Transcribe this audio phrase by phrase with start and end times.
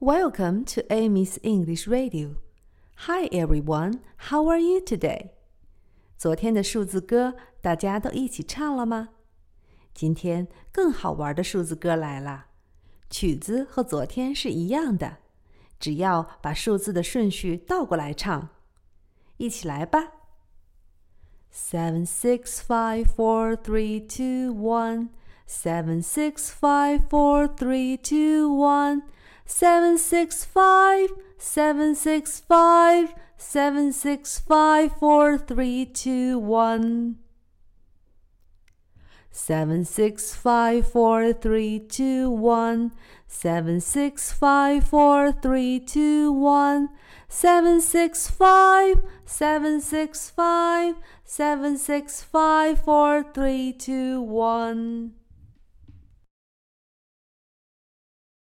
[0.00, 2.36] Welcome to Amy's English Radio.
[3.06, 5.30] Hi everyone, how are you today?
[6.16, 9.10] 昨天的数字歌大家都一起唱了吗？
[9.94, 12.46] 今天更好玩的数字歌来了，
[13.10, 15.18] 曲子和昨天是一样的，
[15.78, 18.48] 只要把数字的顺序倒过来唱。
[19.36, 20.12] 一起来吧！
[21.52, 25.08] Seven six five four three two one.
[25.46, 29.02] Seven six five four three two one.
[29.49, 37.15] Seven six five seven six five seven six five four three two one.
[39.31, 42.91] Seven six five four three two one.
[43.25, 46.89] Seven six five four three two one.
[47.29, 55.13] Seven six five seven six five seven six five four three two one.